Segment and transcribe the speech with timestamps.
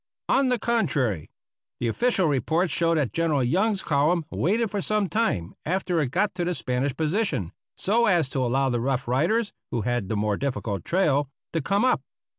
[0.27, 1.29] On the contrary.
[1.79, 6.33] The official reports show that General Young's column waited for some time after it got
[6.33, 10.37] to the Spanish position, so as to allow the Rough Riders (who had the more
[10.37, 12.01] difficult trail) to come up.